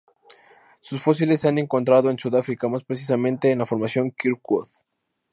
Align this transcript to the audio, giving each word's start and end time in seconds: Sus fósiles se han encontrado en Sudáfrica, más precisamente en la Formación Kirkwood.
Sus 0.79 0.99
fósiles 0.99 1.41
se 1.41 1.47
han 1.49 1.59
encontrado 1.59 2.09
en 2.09 2.17
Sudáfrica, 2.17 2.67
más 2.67 2.83
precisamente 2.83 3.51
en 3.51 3.59
la 3.59 3.67
Formación 3.67 4.09
Kirkwood. 4.09 4.65